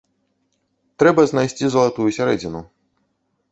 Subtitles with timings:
[1.03, 2.65] Трэба знайсці залатую сярэдзіну.